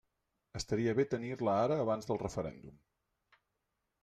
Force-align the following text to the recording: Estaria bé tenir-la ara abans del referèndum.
Estaria 0.59 0.95
bé 0.99 1.05
tenir-la 1.11 1.59
ara 1.67 1.77
abans 1.85 2.09
del 2.09 2.21
referèndum. 2.25 2.81